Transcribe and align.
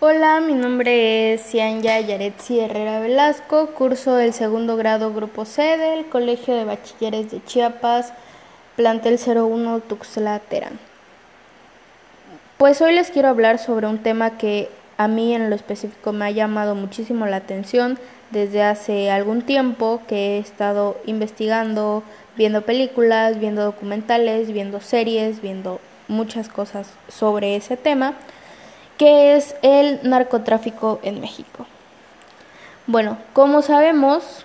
Hola, 0.00 0.38
mi 0.38 0.52
nombre 0.52 1.34
es 1.34 1.42
Cianya 1.42 1.98
Yaretsi 1.98 2.60
Herrera 2.60 3.00
Velasco, 3.00 3.70
curso 3.74 4.16
el 4.20 4.32
segundo 4.32 4.76
grado 4.76 5.12
Grupo 5.12 5.44
C 5.44 5.76
del 5.76 6.06
Colegio 6.06 6.54
de 6.54 6.64
Bachilleres 6.64 7.32
de 7.32 7.44
Chiapas, 7.44 8.12
plantel 8.76 9.18
01 9.18 9.80
Tuxtla 9.80 10.38
Terán. 10.38 10.78
Pues 12.58 12.80
hoy 12.80 12.92
les 12.92 13.10
quiero 13.10 13.26
hablar 13.26 13.58
sobre 13.58 13.88
un 13.88 13.98
tema 13.98 14.38
que 14.38 14.70
a 14.98 15.08
mí 15.08 15.34
en 15.34 15.50
lo 15.50 15.56
específico 15.56 16.12
me 16.12 16.26
ha 16.26 16.30
llamado 16.30 16.76
muchísimo 16.76 17.26
la 17.26 17.38
atención 17.38 17.98
desde 18.30 18.62
hace 18.62 19.10
algún 19.10 19.42
tiempo 19.42 20.02
que 20.06 20.36
he 20.36 20.38
estado 20.38 20.96
investigando, 21.06 22.04
viendo 22.36 22.62
películas, 22.62 23.40
viendo 23.40 23.64
documentales, 23.64 24.52
viendo 24.52 24.80
series, 24.80 25.42
viendo 25.42 25.80
muchas 26.06 26.48
cosas 26.48 26.88
sobre 27.08 27.56
ese 27.56 27.76
tema 27.76 28.14
¿Qué 28.98 29.36
es 29.36 29.54
el 29.62 30.00
narcotráfico 30.02 30.98
en 31.04 31.20
México? 31.20 31.66
Bueno, 32.88 33.16
como 33.32 33.62
sabemos, 33.62 34.44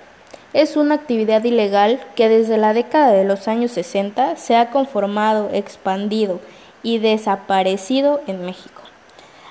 es 0.53 0.77
una 0.77 0.93
actividad 0.93 1.43
ilegal 1.43 1.99
que 2.15 2.29
desde 2.29 2.57
la 2.57 2.75
década 2.75 3.13
de 3.13 3.23
los 3.23 3.47
años 3.47 3.71
60 3.71 4.35
se 4.35 4.55
ha 4.55 4.69
conformado, 4.69 5.49
expandido 5.51 6.39
y 6.83 6.99
desaparecido 6.99 8.21
en 8.27 8.45
México. 8.45 8.83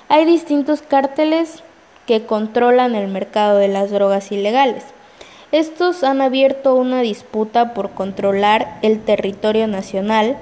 Hay 0.07 0.23
distintos 0.23 0.81
cárteles 0.81 1.63
que 2.07 2.25
controlan 2.25 2.95
el 2.95 3.09
mercado 3.09 3.57
de 3.57 3.67
las 3.67 3.91
drogas 3.91 4.31
ilegales. 4.31 4.85
Estos 5.51 6.05
han 6.05 6.21
abierto 6.21 6.75
una 6.75 7.01
disputa 7.01 7.73
por 7.73 7.89
controlar 7.89 8.79
el 8.81 9.01
territorio 9.03 9.67
nacional 9.67 10.37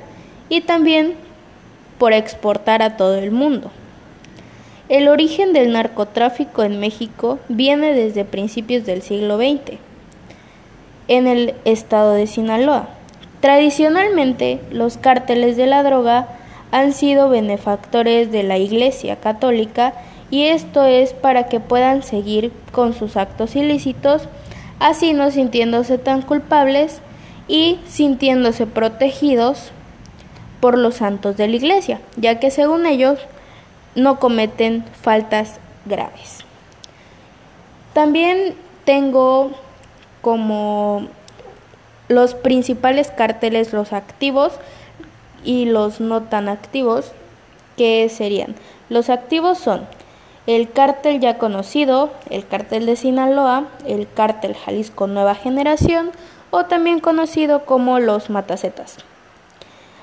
y 0.50 0.62
también 0.62 1.16
por 1.98 2.14
exportar 2.14 2.84
a 2.84 2.96
todo 2.96 3.16
el 3.16 3.32
mundo. 3.32 3.72
El 4.91 5.08
origen 5.08 5.54
del 5.54 5.72
narcotráfico 5.72 6.63
en 6.63 6.81
México 6.81 7.40
viene 7.48 7.94
desde 7.94 8.26
principios 8.26 8.85
del 8.85 9.02
siglo 9.02 9.38
XX, 9.38 9.77
en 11.07 11.27
el 11.27 11.55
estado 11.63 12.12
de 12.12 12.27
Sinaloa. 12.27 12.90
Tradicionalmente, 13.40 14.60
los 14.70 14.98
cárteles 14.98 15.55
de 15.55 15.66
la 15.66 15.84
droga 15.84 16.27
han 16.74 16.91
sido 16.91 17.29
benefactores 17.29 18.34
de 18.34 18.43
la 18.43 18.57
Iglesia 18.57 19.16
Católica 19.16 19.93
y 20.29 20.48
esto 20.48 20.84
es 20.84 21.13
para 21.13 21.48
que 21.48 21.62
puedan 21.62 22.04
seguir 22.04 22.51
con 22.73 22.94
sus 22.94 23.16
actos 23.16 23.55
ilícitos, 23.55 24.27
así 24.79 25.13
no 25.13 25.32
sintiéndose 25.32 25.99
tan 25.99 26.21
culpables 26.21 26.99
y 27.48 27.79
sintiéndose 27.88 28.68
protegidos 28.68 29.71
por 30.60 30.77
los 30.77 30.96
santos 30.96 31.38
de 31.38 31.48
la 31.48 31.55
Iglesia, 31.55 32.01
ya 32.18 32.41
que 32.41 32.51
según 32.51 32.85
ellos 32.85 33.20
no 33.96 34.20
cometen 34.20 34.86
faltas 35.02 35.60
graves. 35.86 36.40
También 37.94 38.56
tengo 38.86 39.52
como 40.22 41.08
los 42.08 42.36
principales 42.36 43.12
carteles, 43.12 43.74
los 43.74 43.94
activos 43.94 44.54
y 45.44 45.66
los 45.66 46.00
no 46.00 46.24
tan 46.24 46.50
activos, 46.50 47.12
que 47.78 48.10
serían. 48.10 48.56
Los 48.90 49.10
activos 49.10 49.58
son 49.58 49.88
el 50.48 50.72
cártel 50.72 51.20
ya 51.20 51.38
conocido, 51.38 52.12
el 52.30 52.48
cártel 52.48 52.86
de 52.86 52.96
Sinaloa, 52.96 53.66
el 53.86 54.08
cártel 54.12 54.56
Jalisco 54.56 55.08
Nueva 55.08 55.36
Generación 55.36 56.12
o 56.50 56.66
también 56.66 57.00
conocido 57.00 57.66
como 57.66 58.00
los 58.00 58.30
Matacetas. 58.30 58.98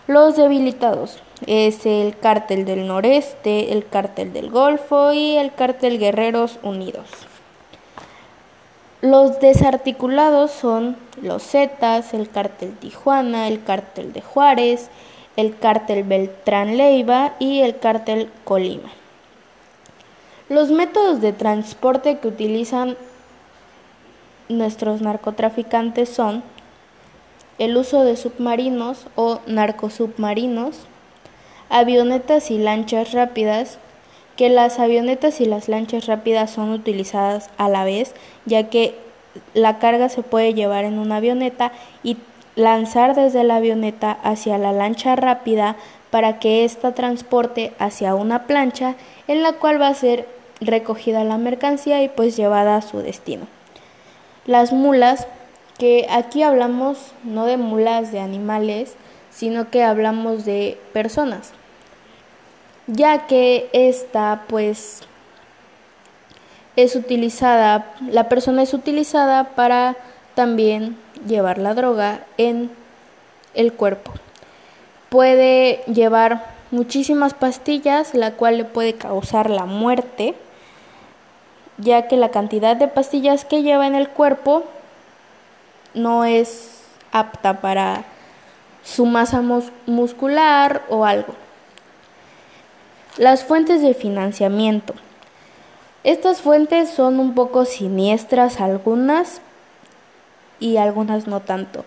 Los 0.09 0.37
debilitados 0.37 1.19
es 1.47 1.85
el 1.85 2.19
cártel 2.19 2.65
del 2.65 2.87
noreste, 2.87 3.75
el 3.75 3.87
cártel 3.87 4.33
del 4.33 4.49
Golfo 4.49 5.13
y 5.13 5.37
el 5.37 5.53
cártel 5.53 5.99
Guerreros 5.99 6.59
Unidos. 6.63 7.11
Los 9.03 9.39
desarticulados 9.39 10.51
son 10.51 10.97
los 11.21 11.43
Zetas, 11.43 12.15
el 12.15 12.31
cártel 12.31 12.73
Tijuana, 12.79 13.49
el 13.49 13.63
cártel 13.63 14.15
de 14.15 14.23
Juárez, 14.23 14.89
el 15.37 15.59
cártel 15.59 16.05
Beltrán 16.05 16.79
Leiva 16.79 17.35
y 17.39 17.61
el 17.61 17.79
cártel 17.79 18.31
Colima. 18.45 18.89
Los 20.49 20.71
métodos 20.71 21.21
de 21.21 21.35
transporte 21.35 22.17
que 22.19 22.29
utilizan 22.29 22.97
nuestros 24.49 25.03
narcotraficantes 25.03 26.09
son 26.09 26.43
el 27.59 27.77
uso 27.77 28.05
de 28.05 28.17
submarinos 28.17 29.07
o 29.17 29.41
narcosubmarinos, 29.47 30.77
avionetas 31.69 32.51
y 32.51 32.59
lanchas 32.59 33.13
rápidas, 33.13 33.79
que 34.37 34.49
las 34.49 34.79
avionetas 34.79 35.41
y 35.41 35.45
las 35.45 35.69
lanchas 35.69 36.07
rápidas 36.07 36.51
son 36.51 36.71
utilizadas 36.71 37.51
a 37.59 37.69
la 37.69 37.85
vez, 37.85 38.15
ya 38.47 38.71
que 38.71 38.95
la 39.55 39.79
carga 39.79 40.09
se 40.09 40.23
puede 40.23 40.55
llevar 40.55 40.85
en 40.85 40.99
una 40.99 41.17
avioneta 41.17 41.73
y 42.03 42.17
lanzar 42.55 43.15
desde 43.15 43.45
la 43.45 43.57
avioneta 43.57 44.13
hacia 44.23 44.59
la 44.59 44.73
lancha 44.73 45.17
rápida 45.17 45.77
para 46.11 46.39
que 46.39 46.65
ésta 46.65 46.93
transporte 46.93 47.73
hacia 47.79 48.15
una 48.15 48.47
plancha 48.47 48.95
en 49.27 49.43
la 49.43 49.53
cual 49.55 49.81
va 49.81 49.89
a 49.89 49.95
ser 49.95 50.27
recogida 50.61 51.25
la 51.25 51.39
mercancía 51.39 52.03
y 52.03 52.09
pues 52.09 52.37
llevada 52.37 52.77
a 52.77 52.83
su 52.83 52.99
destino. 52.99 53.47
Las 54.47 54.73
mulas 54.73 55.27
que 55.79 56.07
aquí 56.11 56.43
hablamos 56.43 57.13
no 57.23 57.47
de 57.47 57.57
mulas 57.57 58.13
de 58.13 58.21
animales, 58.21 58.95
sino 59.31 59.71
que 59.71 59.85
hablamos 59.85 60.45
de 60.45 60.79
personas, 60.93 61.53
ya 62.89 63.27
que 63.27 63.69
esta 63.73 64.43
pues 64.49 65.03
es 66.75 66.97
utilizada, 66.97 67.93
la 68.09 68.29
persona 68.29 68.63
es 68.63 68.75
utilizada 68.75 69.45
para 69.55 69.97
también 70.35 70.97
llevar 71.27 71.59
la 71.59 71.75
droga 71.75 72.21
en 72.37 72.71
el 73.55 73.73
cuerpo. 73.73 74.13
Puede 75.09 75.83
llevar 75.87 76.45
muchísimas 76.71 77.35
pastillas, 77.35 78.15
la 78.15 78.33
cual 78.33 78.59
le 78.59 78.65
puede 78.65 78.95
causar 78.95 79.51
la 79.51 79.65
muerte, 79.65 80.35
ya 81.79 82.09
que 82.09 82.17
la 82.17 82.31
cantidad 82.31 82.77
de 82.77 82.89
pastillas 82.89 83.45
que 83.45 83.63
lleva 83.63 83.87
en 83.87 83.95
el 83.95 84.09
cuerpo 84.09 84.65
no 85.95 86.25
es 86.25 86.83
apta 87.13 87.61
para 87.61 88.05
su 88.85 89.07
masa 89.07 89.43
muscular 89.87 90.83
o 90.89 91.05
algo. 91.05 91.35
Las 93.17 93.45
fuentes 93.45 93.83
de 93.83 93.95
financiamiento. 93.95 94.95
Estas 96.05 96.41
fuentes 96.41 96.91
son 96.91 97.19
un 97.19 97.35
poco 97.35 97.65
siniestras 97.65 98.61
algunas 98.61 99.41
y 100.61 100.77
algunas 100.77 101.27
no 101.27 101.41
tanto. 101.41 101.85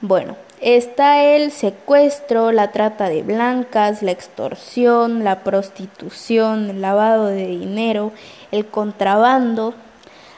Bueno, 0.00 0.36
está 0.60 1.22
el 1.22 1.52
secuestro, 1.52 2.52
la 2.52 2.72
trata 2.72 3.08
de 3.08 3.22
blancas, 3.22 4.02
la 4.02 4.10
extorsión, 4.10 5.24
la 5.24 5.40
prostitución, 5.40 6.70
el 6.70 6.82
lavado 6.82 7.26
de 7.26 7.46
dinero, 7.46 8.12
el 8.50 8.66
contrabando. 8.66 9.74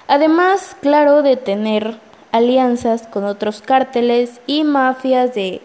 Además, 0.06 0.76
claro, 0.81 1.22
de 1.22 1.37
tener 1.37 1.99
alianzas 2.36 3.06
con 3.06 3.24
otros 3.24 3.62
cárteles 3.62 4.41
y 4.47 4.64
mafias 4.64 5.34
de 5.34 5.60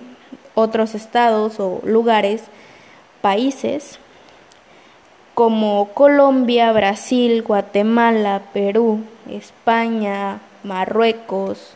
otros 0.55 0.95
estados 0.95 1.59
o 1.59 1.81
lugares, 1.83 2.43
países 3.21 3.99
como 5.33 5.89
Colombia, 5.93 6.71
Brasil, 6.71 7.41
Guatemala, 7.41 8.41
Perú, 8.53 8.99
España, 9.29 10.39
Marruecos, 10.63 11.73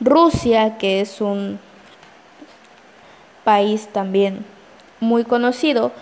Rusia, 0.00 0.76
que 0.78 1.00
es 1.00 1.20
un 1.20 1.58
país 3.42 3.88
también 3.88 4.44
muy 5.00 5.24
conocido, 5.24 5.92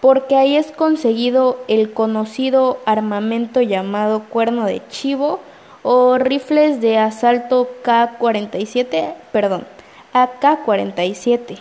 porque 0.00 0.36
ahí 0.36 0.56
es 0.56 0.72
conseguido 0.72 1.58
el 1.68 1.92
conocido 1.92 2.78
armamento 2.86 3.60
llamado 3.60 4.24
cuerno 4.24 4.64
de 4.64 4.82
chivo, 4.88 5.40
o 5.82 6.18
rifles 6.18 6.80
de 6.80 6.98
asalto 6.98 7.68
K-47, 7.82 9.14
perdón, 9.32 9.66
AK-47. 10.12 11.58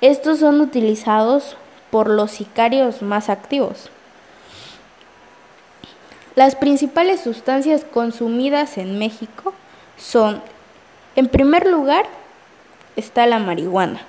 Estos 0.00 0.40
son 0.40 0.60
utilizados 0.60 1.56
por 1.90 2.08
los 2.08 2.30
sicarios 2.30 3.02
más 3.02 3.28
activos. 3.28 3.90
Las 6.34 6.56
principales 6.56 7.20
sustancias 7.20 7.84
consumidas 7.84 8.78
en 8.78 8.98
México 8.98 9.52
son, 9.98 10.42
en 11.14 11.28
primer 11.28 11.66
lugar, 11.66 12.06
está 12.96 13.26
la 13.26 13.38
marihuana. 13.38 14.00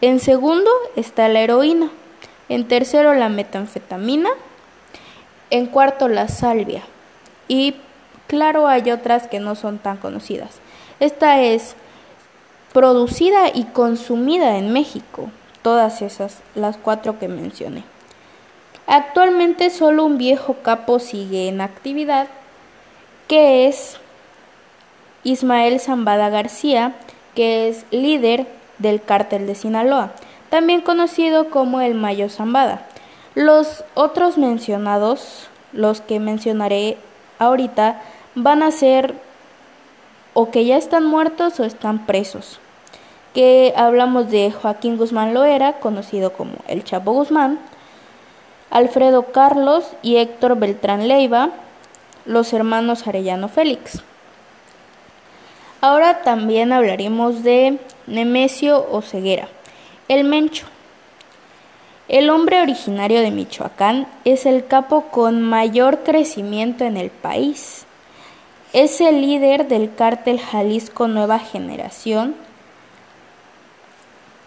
En 0.00 0.20
segundo 0.20 0.70
está 0.94 1.28
la 1.28 1.40
heroína. 1.40 1.90
En 2.48 2.68
tercero 2.68 3.14
la 3.14 3.28
metanfetamina. 3.28 4.30
En 5.50 5.66
cuarto 5.66 6.08
la 6.08 6.28
salvia. 6.28 6.82
Y 7.48 7.76
Claro, 8.28 8.68
hay 8.68 8.90
otras 8.90 9.26
que 9.26 9.40
no 9.40 9.56
son 9.56 9.78
tan 9.78 9.96
conocidas. 9.96 10.60
Esta 11.00 11.40
es 11.40 11.74
producida 12.72 13.48
y 13.52 13.64
consumida 13.64 14.58
en 14.58 14.72
México, 14.72 15.30
todas 15.62 16.02
esas, 16.02 16.38
las 16.54 16.76
cuatro 16.76 17.18
que 17.18 17.26
mencioné. 17.26 17.82
Actualmente 18.86 19.70
solo 19.70 20.04
un 20.04 20.18
viejo 20.18 20.56
capo 20.62 20.98
sigue 20.98 21.48
en 21.48 21.60
actividad, 21.60 22.28
que 23.26 23.66
es 23.66 23.96
Ismael 25.24 25.80
Zambada 25.80 26.28
García, 26.28 26.94
que 27.34 27.68
es 27.68 27.84
líder 27.90 28.46
del 28.78 29.02
cártel 29.02 29.46
de 29.46 29.54
Sinaloa, 29.54 30.12
también 30.50 30.80
conocido 30.80 31.50
como 31.50 31.80
el 31.80 31.94
Mayo 31.94 32.28
Zambada. 32.28 32.86
Los 33.34 33.84
otros 33.94 34.38
mencionados, 34.38 35.48
los 35.72 36.00
que 36.00 36.20
mencionaré 36.20 36.98
ahorita, 37.38 38.00
van 38.42 38.62
a 38.62 38.70
ser 38.70 39.14
o 40.34 40.50
que 40.50 40.64
ya 40.64 40.76
están 40.76 41.04
muertos 41.04 41.58
o 41.60 41.64
están 41.64 42.06
presos. 42.06 42.60
Que 43.34 43.74
hablamos 43.76 44.30
de 44.30 44.52
Joaquín 44.52 44.96
Guzmán 44.96 45.34
Loera, 45.34 45.80
conocido 45.80 46.32
como 46.32 46.52
el 46.66 46.84
Chapo 46.84 47.12
Guzmán, 47.12 47.58
Alfredo 48.70 49.32
Carlos 49.32 49.84
y 50.02 50.16
Héctor 50.16 50.58
Beltrán 50.58 51.08
Leiva, 51.08 51.50
los 52.24 52.52
hermanos 52.52 53.06
Arellano 53.06 53.48
Félix. 53.48 54.02
Ahora 55.80 56.22
también 56.22 56.72
hablaremos 56.72 57.42
de 57.42 57.78
Nemesio 58.06 58.90
Oceguera, 58.90 59.48
el 60.08 60.24
Mencho. 60.24 60.66
El 62.08 62.30
hombre 62.30 62.62
originario 62.62 63.20
de 63.20 63.30
Michoacán 63.30 64.06
es 64.24 64.46
el 64.46 64.66
capo 64.66 65.06
con 65.10 65.42
mayor 65.42 66.04
crecimiento 66.04 66.84
en 66.84 66.96
el 66.96 67.10
país. 67.10 67.87
Es 68.74 69.00
el 69.00 69.22
líder 69.22 69.66
del 69.66 69.94
cártel 69.94 70.38
Jalisco 70.38 71.08
Nueva 71.08 71.38
Generación. 71.38 72.34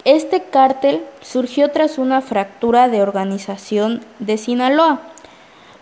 Este 0.05 0.43
cártel 0.43 1.01
surgió 1.21 1.71
tras 1.71 1.97
una 1.97 2.21
fractura 2.21 2.87
de 2.87 3.01
organización 3.01 4.05
de 4.19 4.37
Sinaloa. 4.37 4.99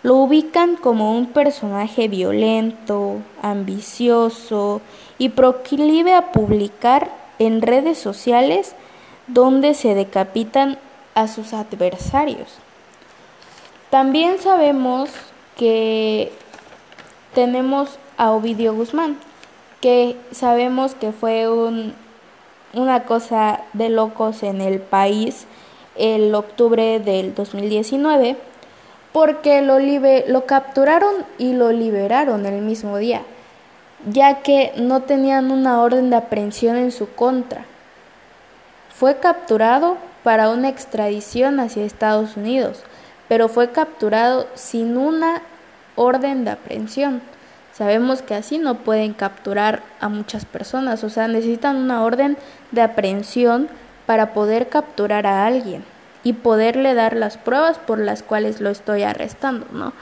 Lo 0.02 0.14
ubican 0.14 0.76
como 0.76 1.18
un 1.18 1.26
personaje 1.26 2.08
violento, 2.08 3.16
ambicioso 3.42 4.80
y 5.18 5.28
proclive 5.28 6.14
a 6.14 6.32
publicar 6.32 7.10
en 7.38 7.60
redes 7.60 7.98
sociales 7.98 8.74
donde 9.26 9.74
se 9.74 9.94
decapitan 9.94 10.78
a 11.14 11.28
sus 11.28 11.52
adversarios. 11.52 12.54
También 13.90 14.38
sabemos 14.38 15.10
que 15.58 16.32
tenemos 17.34 17.98
a 18.20 18.32
Ovidio 18.32 18.74
Guzmán, 18.74 19.16
que 19.80 20.14
sabemos 20.30 20.94
que 20.94 21.10
fue 21.10 21.50
un, 21.50 21.94
una 22.74 23.04
cosa 23.04 23.62
de 23.72 23.88
locos 23.88 24.42
en 24.42 24.60
el 24.60 24.78
país 24.78 25.46
el 25.96 26.34
octubre 26.34 27.00
del 27.00 27.34
2019, 27.34 28.36
porque 29.14 29.62
lo 29.62 30.44
capturaron 30.44 31.24
y 31.38 31.54
lo 31.54 31.72
liberaron 31.72 32.44
el 32.44 32.60
mismo 32.60 32.98
día, 32.98 33.22
ya 34.06 34.42
que 34.42 34.74
no 34.76 35.00
tenían 35.00 35.50
una 35.50 35.80
orden 35.80 36.10
de 36.10 36.16
aprehensión 36.16 36.76
en 36.76 36.92
su 36.92 37.10
contra. 37.14 37.64
Fue 38.94 39.16
capturado 39.16 39.96
para 40.22 40.50
una 40.50 40.68
extradición 40.68 41.58
hacia 41.58 41.86
Estados 41.86 42.36
Unidos, 42.36 42.82
pero 43.28 43.48
fue 43.48 43.70
capturado 43.70 44.46
sin 44.52 44.98
una 44.98 45.40
orden 45.96 46.44
de 46.44 46.50
aprehensión. 46.50 47.22
Sabemos 47.72 48.22
que 48.22 48.34
así 48.34 48.58
no 48.58 48.76
pueden 48.76 49.14
capturar 49.14 49.82
a 50.00 50.08
muchas 50.08 50.44
personas, 50.44 51.04
o 51.04 51.08
sea, 51.08 51.28
necesitan 51.28 51.76
una 51.76 52.02
orden 52.02 52.36
de 52.72 52.82
aprehensión 52.82 53.68
para 54.06 54.32
poder 54.34 54.68
capturar 54.68 55.26
a 55.26 55.46
alguien 55.46 55.84
y 56.22 56.34
poderle 56.34 56.94
dar 56.94 57.16
las 57.16 57.38
pruebas 57.38 57.78
por 57.78 57.98
las 57.98 58.22
cuales 58.22 58.60
lo 58.60 58.70
estoy 58.70 59.04
arrestando, 59.04 59.66
¿no? 59.72 59.92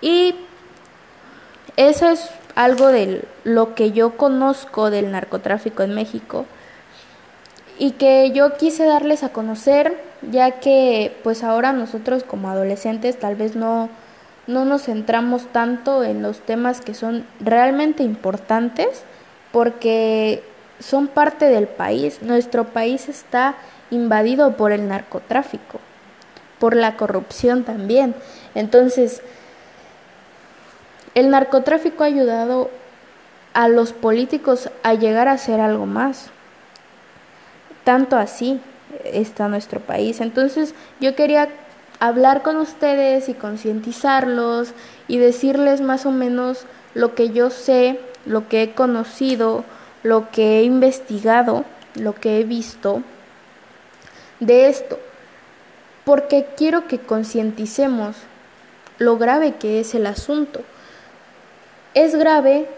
Y 0.00 0.34
eso 1.76 2.08
es 2.08 2.30
algo 2.54 2.88
de 2.88 3.24
lo 3.44 3.74
que 3.74 3.92
yo 3.92 4.16
conozco 4.16 4.90
del 4.90 5.12
narcotráfico 5.12 5.82
en 5.82 5.94
México 5.94 6.46
y 7.78 7.92
que 7.92 8.32
yo 8.32 8.56
quise 8.56 8.86
darles 8.86 9.22
a 9.22 9.28
conocer, 9.28 9.96
ya 10.22 10.52
que 10.52 11.16
pues 11.22 11.44
ahora 11.44 11.72
nosotros 11.72 12.24
como 12.24 12.48
adolescentes 12.48 13.18
tal 13.18 13.36
vez 13.36 13.56
no 13.56 13.88
no 14.46 14.64
nos 14.64 14.82
centramos 14.82 15.46
tanto 15.52 16.04
en 16.04 16.22
los 16.22 16.40
temas 16.40 16.80
que 16.80 16.94
son 16.94 17.26
realmente 17.40 18.02
importantes 18.02 19.02
porque 19.52 20.42
son 20.78 21.08
parte 21.08 21.46
del 21.46 21.66
país. 21.66 22.22
Nuestro 22.22 22.64
país 22.64 23.08
está 23.08 23.56
invadido 23.90 24.56
por 24.56 24.72
el 24.72 24.88
narcotráfico, 24.88 25.80
por 26.58 26.76
la 26.76 26.96
corrupción 26.96 27.64
también. 27.64 28.14
Entonces, 28.54 29.22
el 31.14 31.30
narcotráfico 31.30 32.04
ha 32.04 32.06
ayudado 32.06 32.70
a 33.52 33.68
los 33.68 33.92
políticos 33.92 34.70
a 34.82 34.94
llegar 34.94 35.28
a 35.28 35.38
ser 35.38 35.60
algo 35.60 35.86
más. 35.86 36.30
Tanto 37.84 38.16
así 38.16 38.60
está 39.04 39.48
nuestro 39.48 39.80
país. 39.80 40.20
Entonces, 40.20 40.74
yo 41.00 41.14
quería 41.16 41.48
hablar 42.00 42.42
con 42.42 42.56
ustedes 42.56 43.28
y 43.28 43.34
concientizarlos 43.34 44.72
y 45.08 45.18
decirles 45.18 45.80
más 45.80 46.06
o 46.06 46.10
menos 46.10 46.66
lo 46.94 47.14
que 47.14 47.30
yo 47.30 47.50
sé, 47.50 48.00
lo 48.24 48.48
que 48.48 48.62
he 48.62 48.74
conocido, 48.74 49.64
lo 50.02 50.30
que 50.30 50.58
he 50.58 50.62
investigado, 50.64 51.64
lo 51.94 52.14
que 52.14 52.40
he 52.40 52.44
visto 52.44 53.02
de 54.40 54.68
esto. 54.68 54.98
Porque 56.04 56.46
quiero 56.56 56.86
que 56.86 56.98
concienticemos 56.98 58.16
lo 58.98 59.18
grave 59.18 59.56
que 59.56 59.80
es 59.80 59.94
el 59.94 60.06
asunto. 60.06 60.60
Es 61.94 62.14
grave 62.14 62.68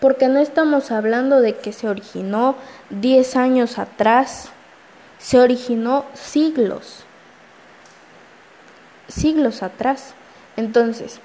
porque 0.00 0.28
no 0.28 0.38
estamos 0.38 0.90
hablando 0.90 1.40
de 1.40 1.56
que 1.56 1.72
se 1.72 1.88
originó 1.88 2.56
10 2.90 3.36
años 3.36 3.78
atrás, 3.78 4.50
se 5.18 5.40
originó 5.40 6.04
siglos 6.14 7.05
siglos 9.08 9.62
atrás. 9.62 10.14
Entonces, 10.56 11.20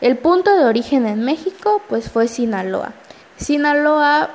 el 0.00 0.16
punto 0.16 0.56
de 0.56 0.64
origen 0.64 1.06
en 1.06 1.24
México 1.24 1.82
pues 1.88 2.10
fue 2.10 2.28
Sinaloa. 2.28 2.92
Sinaloa 3.36 4.30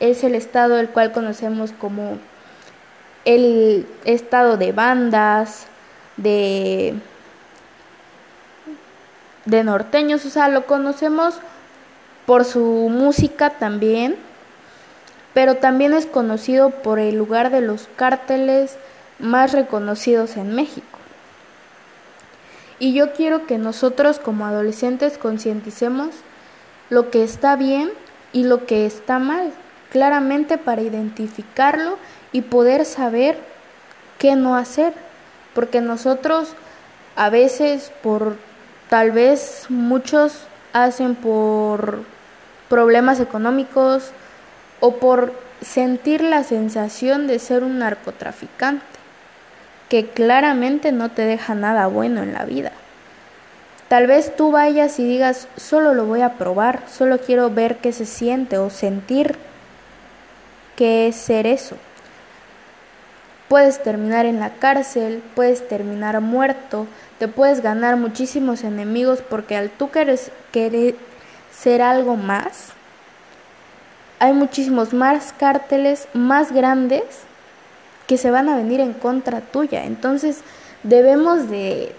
es 0.00 0.24
el 0.24 0.34
estado 0.34 0.78
el 0.78 0.88
cual 0.88 1.12
conocemos 1.12 1.72
como 1.72 2.18
el 3.24 3.86
estado 4.04 4.56
de 4.56 4.72
bandas, 4.72 5.66
de 6.16 6.96
de 9.44 9.64
norteños, 9.64 10.24
o 10.24 10.30
sea, 10.30 10.48
lo 10.48 10.66
conocemos 10.66 11.34
por 12.26 12.44
su 12.44 12.88
música 12.90 13.50
también, 13.50 14.16
pero 15.34 15.56
también 15.56 15.94
es 15.94 16.06
conocido 16.06 16.70
por 16.70 16.98
el 16.98 17.16
lugar 17.16 17.50
de 17.50 17.60
los 17.60 17.88
cárteles 17.96 18.76
más 19.18 19.52
reconocidos 19.52 20.36
en 20.36 20.54
México. 20.54 20.91
Y 22.82 22.94
yo 22.94 23.12
quiero 23.12 23.46
que 23.46 23.58
nosotros 23.58 24.18
como 24.18 24.44
adolescentes 24.44 25.16
concienticemos 25.16 26.08
lo 26.90 27.10
que 27.10 27.22
está 27.22 27.54
bien 27.54 27.92
y 28.32 28.42
lo 28.42 28.66
que 28.66 28.86
está 28.86 29.20
mal, 29.20 29.52
claramente 29.92 30.58
para 30.58 30.82
identificarlo 30.82 31.96
y 32.32 32.42
poder 32.42 32.84
saber 32.84 33.38
qué 34.18 34.34
no 34.34 34.56
hacer. 34.56 34.94
Porque 35.54 35.80
nosotros 35.80 36.54
a 37.14 37.30
veces 37.30 37.92
por 38.02 38.34
tal 38.88 39.12
vez 39.12 39.66
muchos 39.68 40.48
hacen 40.72 41.14
por 41.14 42.00
problemas 42.68 43.20
económicos 43.20 44.10
o 44.80 44.96
por 44.96 45.32
sentir 45.60 46.20
la 46.20 46.42
sensación 46.42 47.28
de 47.28 47.38
ser 47.38 47.62
un 47.62 47.78
narcotraficante 47.78 49.01
que 49.92 50.06
claramente 50.06 50.90
no 50.90 51.10
te 51.10 51.20
deja 51.20 51.54
nada 51.54 51.86
bueno 51.86 52.22
en 52.22 52.32
la 52.32 52.46
vida. 52.46 52.72
Tal 53.88 54.06
vez 54.06 54.34
tú 54.34 54.50
vayas 54.50 54.98
y 54.98 55.04
digas, 55.04 55.48
solo 55.58 55.92
lo 55.92 56.06
voy 56.06 56.22
a 56.22 56.38
probar, 56.38 56.80
solo 56.90 57.18
quiero 57.18 57.50
ver 57.50 57.76
qué 57.76 57.92
se 57.92 58.06
siente 58.06 58.56
o 58.56 58.70
sentir 58.70 59.36
qué 60.76 61.08
es 61.08 61.16
ser 61.16 61.46
eso. 61.46 61.76
Puedes 63.48 63.82
terminar 63.82 64.24
en 64.24 64.40
la 64.40 64.54
cárcel, 64.54 65.22
puedes 65.34 65.68
terminar 65.68 66.18
muerto, 66.22 66.86
te 67.18 67.28
puedes 67.28 67.60
ganar 67.60 67.96
muchísimos 67.96 68.64
enemigos 68.64 69.20
porque 69.20 69.58
al 69.58 69.68
tú 69.68 69.90
querer, 69.90 70.18
querer 70.52 70.94
ser 71.50 71.82
algo 71.82 72.16
más, 72.16 72.72
hay 74.20 74.32
muchísimos 74.32 74.94
más 74.94 75.34
cárteles 75.34 76.08
más 76.14 76.50
grandes 76.50 77.26
que 78.12 78.18
se 78.18 78.30
van 78.30 78.50
a 78.50 78.56
venir 78.56 78.78
en 78.80 78.92
contra 78.92 79.40
tuya. 79.40 79.86
Entonces 79.86 80.40
debemos 80.82 81.48
de 81.48 81.94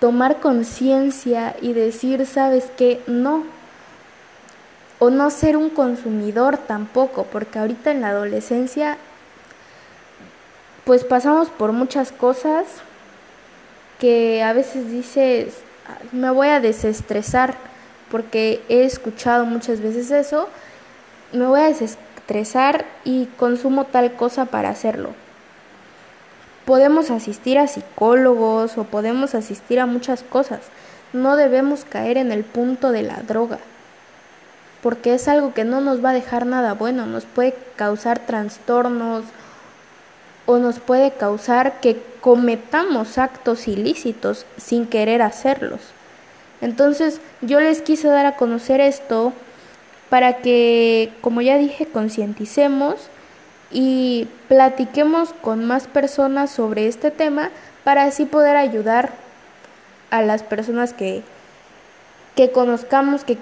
tomar 0.00 0.40
conciencia 0.40 1.54
y 1.62 1.72
decir, 1.72 2.26
sabes 2.26 2.64
qué, 2.76 3.00
no. 3.06 3.44
O 4.98 5.10
no 5.10 5.30
ser 5.30 5.56
un 5.56 5.70
consumidor 5.70 6.58
tampoco, 6.58 7.28
porque 7.30 7.60
ahorita 7.60 7.92
en 7.92 8.00
la 8.00 8.08
adolescencia 8.08 8.98
pues 10.82 11.04
pasamos 11.04 11.48
por 11.48 11.70
muchas 11.70 12.10
cosas 12.10 12.66
que 14.00 14.42
a 14.42 14.52
veces 14.52 14.90
dices, 14.90 15.58
me 16.10 16.30
voy 16.30 16.48
a 16.48 16.58
desestresar, 16.58 17.54
porque 18.10 18.60
he 18.68 18.82
escuchado 18.82 19.44
muchas 19.44 19.80
veces 19.80 20.10
eso, 20.10 20.48
me 21.30 21.46
voy 21.46 21.60
a 21.60 21.68
desestresar 21.68 22.84
y 23.04 23.26
consumo 23.36 23.84
tal 23.84 24.14
cosa 24.14 24.46
para 24.46 24.70
hacerlo. 24.70 25.10
Podemos 26.64 27.10
asistir 27.10 27.58
a 27.58 27.66
psicólogos 27.66 28.78
o 28.78 28.84
podemos 28.84 29.34
asistir 29.34 29.80
a 29.80 29.86
muchas 29.86 30.22
cosas. 30.22 30.60
No 31.12 31.36
debemos 31.36 31.84
caer 31.84 32.16
en 32.16 32.32
el 32.32 32.44
punto 32.44 32.92
de 32.92 33.02
la 33.02 33.16
droga, 33.16 33.58
porque 34.82 35.14
es 35.14 35.28
algo 35.28 35.52
que 35.54 35.64
no 35.64 35.80
nos 35.80 36.04
va 36.04 36.10
a 36.10 36.14
dejar 36.14 36.46
nada 36.46 36.74
bueno, 36.74 37.06
nos 37.06 37.24
puede 37.24 37.54
causar 37.76 38.20
trastornos 38.20 39.24
o 40.46 40.58
nos 40.58 40.78
puede 40.78 41.12
causar 41.12 41.80
que 41.80 42.02
cometamos 42.20 43.18
actos 43.18 43.68
ilícitos 43.68 44.46
sin 44.56 44.86
querer 44.86 45.22
hacerlos. 45.22 45.80
Entonces 46.60 47.20
yo 47.40 47.60
les 47.60 47.82
quise 47.82 48.08
dar 48.08 48.24
a 48.24 48.36
conocer 48.36 48.80
esto 48.80 49.32
para 50.08 50.38
que, 50.38 51.12
como 51.20 51.40
ya 51.40 51.58
dije, 51.58 51.86
concienticemos 51.86 52.96
y 53.72 54.28
platiquemos 54.48 55.32
con 55.32 55.64
más 55.64 55.86
personas 55.86 56.50
sobre 56.50 56.86
este 56.88 57.10
tema 57.10 57.50
para 57.84 58.04
así 58.04 58.24
poder 58.24 58.56
ayudar 58.56 59.10
a 60.10 60.22
las 60.22 60.42
personas 60.42 60.92
que, 60.92 61.22
que 62.36 62.52
conozcamos, 62.52 63.24
que, 63.24 63.38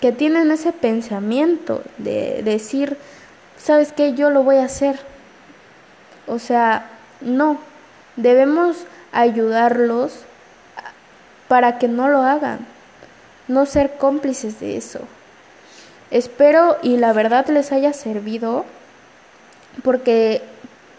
que 0.00 0.12
tienen 0.12 0.50
ese 0.50 0.72
pensamiento 0.72 1.82
de 1.98 2.42
decir, 2.42 2.96
¿sabes 3.58 3.92
qué? 3.92 4.14
Yo 4.14 4.30
lo 4.30 4.42
voy 4.42 4.56
a 4.56 4.64
hacer. 4.64 4.98
O 6.26 6.38
sea, 6.38 6.86
no, 7.20 7.58
debemos 8.16 8.78
ayudarlos 9.12 10.20
para 11.48 11.78
que 11.78 11.86
no 11.86 12.08
lo 12.08 12.22
hagan, 12.22 12.66
no 13.46 13.66
ser 13.66 13.96
cómplices 13.98 14.58
de 14.58 14.76
eso. 14.76 15.00
Espero 16.10 16.76
y 16.82 16.96
la 16.96 17.12
verdad 17.12 17.46
les 17.48 17.72
haya 17.72 17.92
servido 17.92 18.64
porque 19.82 20.42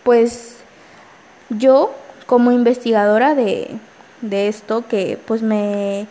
pues 0.03 0.57
yo 1.50 1.93
como 2.25 2.51
investigadora 2.51 3.36
de, 3.36 3.69
de 4.22 4.48
esto 4.48 4.88
que 4.88 5.17
pues 5.25 5.41
me 5.41 6.07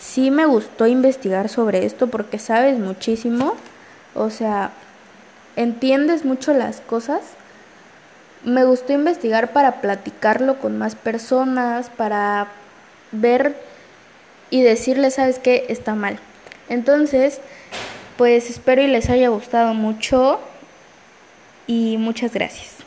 sí 0.00 0.30
me 0.30 0.46
gustó 0.46 0.86
investigar 0.86 1.48
sobre 1.48 1.84
esto 1.84 2.08
porque 2.08 2.38
sabes 2.38 2.78
muchísimo, 2.78 3.54
o 4.14 4.30
sea, 4.30 4.70
entiendes 5.56 6.24
mucho 6.24 6.54
las 6.54 6.80
cosas. 6.80 7.20
Me 8.42 8.64
gustó 8.64 8.94
investigar 8.94 9.52
para 9.52 9.82
platicarlo 9.82 10.58
con 10.58 10.78
más 10.78 10.94
personas, 10.94 11.90
para 11.90 12.48
ver 13.12 13.54
y 14.48 14.62
decirles, 14.62 15.14
¿sabes 15.14 15.38
qué? 15.38 15.66
Está 15.68 15.94
mal. 15.94 16.18
Entonces, 16.70 17.40
pues 18.16 18.48
espero 18.48 18.80
y 18.82 18.86
les 18.86 19.10
haya 19.10 19.28
gustado 19.28 19.74
mucho 19.74 20.40
y 21.70 21.96
muchas 21.98 22.32
gracias. 22.32 22.79